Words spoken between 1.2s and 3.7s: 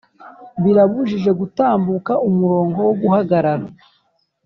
gutambuka umurongo wo guhagarara